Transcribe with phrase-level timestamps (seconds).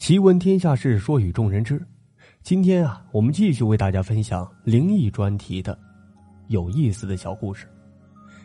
[0.00, 1.78] 奇闻天下事，说与众人知。
[2.42, 5.78] 今天啊，我们继续为大家分享灵异专题的
[6.48, 7.66] 有意思的小故事。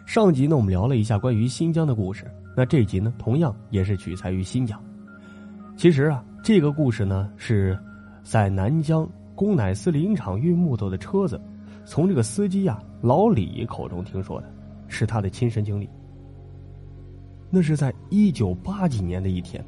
[0.05, 2.29] 上集呢，我们聊了一下关于新疆的故事。
[2.57, 4.78] 那这集呢，同样也是取材于新疆。
[5.78, 7.80] 其实啊，这个故事呢，是
[8.22, 11.40] 在南疆公乃斯林场运木头的车子，
[11.86, 14.54] 从这个司机呀老李口中听说的，
[14.90, 15.90] 是他的亲身经历。
[17.50, 19.66] 那是在一九八几年的一天。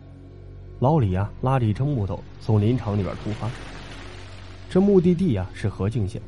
[0.80, 3.50] 老李啊，拉着一车木头从林场里边出发。
[4.70, 6.22] 这目的地啊是河静县，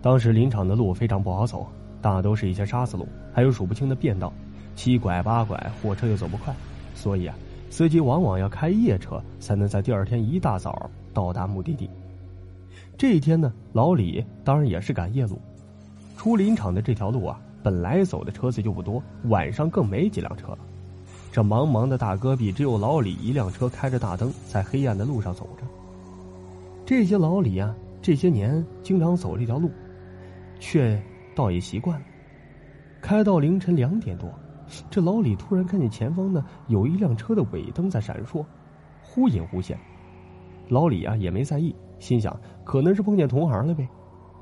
[0.00, 1.66] 当时林场的路非常不好走，
[2.00, 4.32] 大都是一些沙子路，还有数不清的便道，
[4.76, 6.54] 七拐八拐，货车又走不快，
[6.94, 7.34] 所以啊，
[7.68, 11.90] 司机往往要开夜车才能在第二天一大早到达目的地。
[12.96, 15.40] 这一天呢，老李当然也是赶夜路。
[16.16, 20.58] 出林场的这条路啊，本来走的车子就不多，晚上更没几辆车了。
[21.32, 25.64] 这茫茫的大戈壁，只有老李一辆车开着大灯，在黑暗的路上走着。
[26.84, 29.70] 这些老李啊，这些年经常走这条路，
[30.58, 31.00] 却
[31.36, 32.06] 倒也习惯了。
[33.00, 34.28] 开到凌晨两点多，
[34.90, 38.44] 这老李突然看见前方呢有一辆车的尾灯在闪烁，
[39.00, 39.78] 忽隐忽现。
[40.68, 43.88] 老李啊也没在意，心想可能是碰见同行了呗，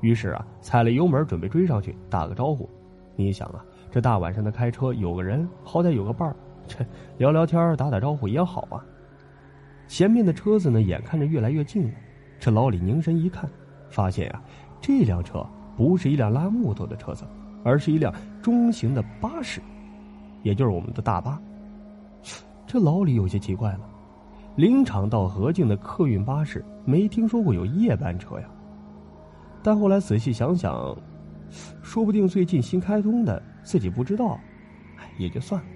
[0.01, 2.67] 于是啊踩了油门准备追上去打个招呼。
[3.15, 6.35] 你想啊，这大晚上的开车，有个人好歹有个伴儿。
[6.69, 6.85] 这
[7.17, 8.79] 聊聊天打打招呼也好啊。
[9.87, 11.93] 前面的车子呢，眼看着越来越近了。
[12.39, 13.49] 这老李凝神一看，
[13.89, 14.41] 发现呀，
[14.79, 15.45] 这辆车
[15.75, 17.25] 不是一辆拉木头的车子，
[17.63, 19.59] 而是一辆中型的巴士，
[20.43, 21.41] 也就是我们的大巴。
[22.67, 23.81] 这老李有些奇怪了，
[24.55, 28.47] 林场到河静的客运巴士没听说过有夜班车呀。
[29.63, 30.95] 但后来仔细想想，
[31.81, 34.39] 说不定最近新开通的，自己不知道，
[35.17, 35.67] 也就算了。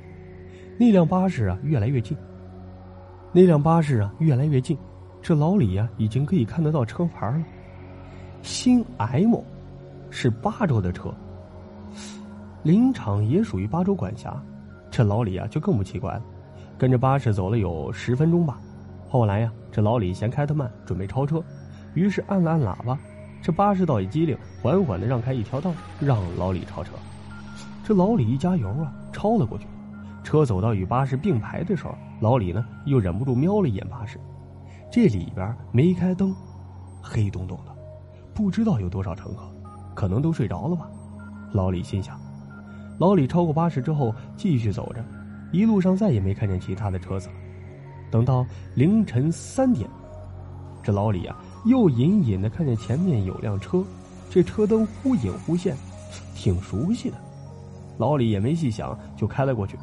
[0.77, 2.17] 那辆巴士啊，越来越近。
[3.31, 4.77] 那辆巴士啊，越来越近。
[5.21, 7.43] 这老李呀，已经可以看得到车牌了。
[8.41, 9.41] 新 M，
[10.09, 11.13] 是巴州的车。
[12.63, 14.35] 林场也属于巴州管辖。
[14.89, 16.21] 这老李啊，就更不奇怪了。
[16.77, 18.59] 跟着巴士走了有十分钟吧。
[19.07, 21.41] 后来呀，这老李嫌开的慢，准备超车，
[21.93, 22.97] 于是按了按喇叭。
[23.41, 26.93] 这巴士倒也机灵，缓缓的让开一条道，让老李超车。
[27.83, 29.65] 这老李一加油啊，超了过去。
[30.23, 34.19] 车走到与巴士并排的时候，老李呢又忍不住瞄了一眼巴士，
[34.91, 36.33] 这里边没开灯，
[37.01, 37.75] 黑洞洞的，
[38.33, 39.43] 不知道有多少乘客，
[39.93, 40.87] 可能都睡着了吧。
[41.51, 42.19] 老李心想。
[42.99, 45.03] 老李超过巴士之后继续走着，
[45.51, 47.33] 一路上再也没看见其他的车子了。
[48.11, 48.45] 等到
[48.75, 49.89] 凌晨三点，
[50.81, 51.35] 这老李啊
[51.65, 53.83] 又隐隐的看见前面有辆车，
[54.29, 55.75] 这车灯忽隐忽现，
[56.35, 57.17] 挺熟悉的。
[57.97, 59.77] 老李也没细想，就开了过去。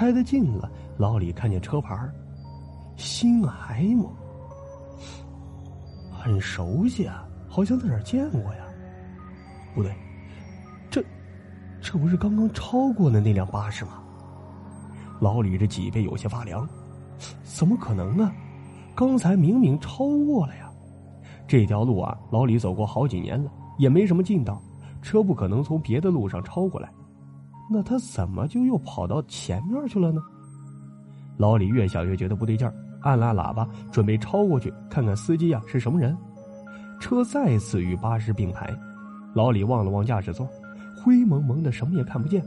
[0.00, 2.10] 开得近了，老李看见车牌儿
[2.96, 4.06] 新 M，
[6.10, 8.64] 很熟悉啊，好像在哪儿见过呀。
[9.74, 9.94] 不对，
[10.88, 11.04] 这
[11.82, 14.02] 这不是刚刚超过的那辆巴士吗？
[15.20, 16.66] 老李这脊背有些发凉，
[17.42, 18.32] 怎么可能呢？
[18.94, 20.72] 刚才明明超过了呀！
[21.46, 24.62] 这条路啊，老李走过好几年了，也没什么近道，
[25.02, 26.90] 车不可能从别的路上超过来。
[27.72, 30.20] 那他怎么就又跑到前面去了呢？
[31.38, 36.16] 老李越想越觉得不对劲儿，按拉喇叭准备超过去看看司机呀是什么人。
[36.98, 38.76] 车再次与巴士并排，
[39.34, 40.46] 老李望了望驾驶座，
[40.96, 42.44] 灰蒙蒙的，什么也看不见。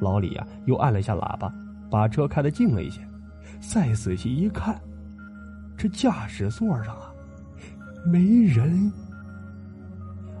[0.00, 1.52] 老李呀又按了一下喇叭，
[1.90, 3.00] 把车开得近了一些。
[3.60, 4.80] 再仔细一看，
[5.76, 7.12] 这驾驶座上啊
[8.06, 8.90] 没人。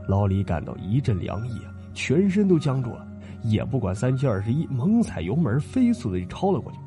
[0.06, 3.07] 老李感到一阵凉意啊，全身都僵住了。
[3.42, 6.78] 也不管三七二十一，猛踩油门，飞速的就超了过去。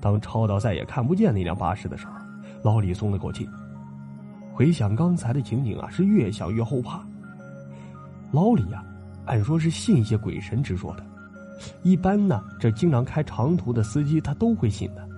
[0.00, 2.12] 当超到再也看不见那辆巴士的时候，
[2.62, 3.48] 老李松了口气。
[4.52, 7.02] 回想刚才的情景啊，是越想越后怕。
[8.32, 8.84] 老李呀，
[9.26, 11.04] 按说是信一些鬼神之说的，
[11.82, 15.08] 一般呢，这经常开长途的司机他都会信的。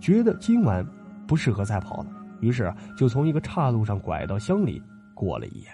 [0.00, 0.86] 觉得今晚
[1.26, 2.06] 不适合再跑了，
[2.40, 4.82] 于是就从一个岔路上拐到乡里
[5.14, 5.68] 过了一夜，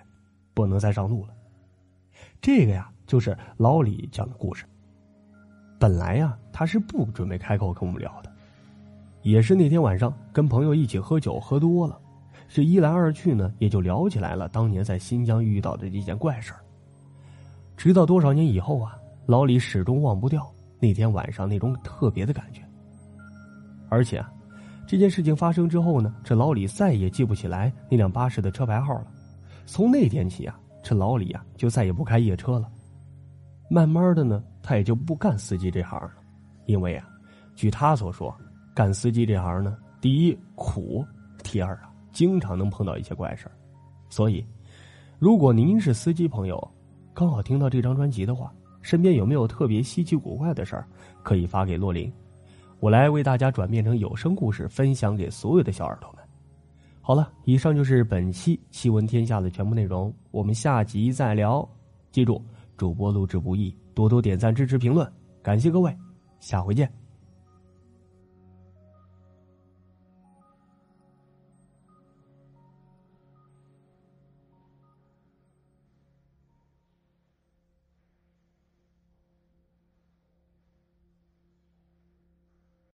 [0.55, 1.35] 不能再上路了。
[2.41, 2.91] 这个呀。
[3.07, 4.65] 就是老李讲的故事。
[5.79, 8.33] 本来呀，他是不准备开口跟我们聊的，
[9.23, 11.99] 也是那天晚上跟朋友一起喝酒喝多了，
[12.49, 16.61] 这一来二去呢，也就聊起来了当年在新疆遇到的这件怪事儿。
[17.77, 18.97] 直到多少年以后啊，
[19.27, 22.63] 老李始终忘不掉那天晚上那种特别的感觉。
[23.89, 24.33] 而且啊，
[24.87, 29.07] 这件事情发生之后呢，这老李再也记不起来那辆巴士的车牌号了。
[29.67, 32.71] 从那天起啊，这老李啊就再也不开夜车了。
[33.69, 36.13] 慢慢的呢，他也就不干司机这行了，
[36.67, 37.09] 因为啊，
[37.55, 38.35] 据他所说，
[38.75, 41.05] 干司机这行呢，第一苦，
[41.43, 43.51] 第二啊，经常能碰到一些怪事
[44.11, 44.45] 所以，
[45.19, 46.71] 如果您是司机朋友，
[47.13, 48.53] 刚好听到这张专辑的话，
[48.83, 50.87] 身边有没有特别稀奇古怪的事儿，
[51.23, 52.13] 可以发给洛林，
[52.81, 56.23] 我来为大家转变成有声故事，分享给所有的小耳朵们。
[57.01, 61.67] 好了，以上就是本期奇闻天下的全部内容，我们下集再聊。
[62.11, 62.41] 记住，
[62.77, 65.11] 主播录制不易，多多点赞、支持、评论，
[65.43, 65.97] 感谢各位，
[66.41, 67.04] 下回见。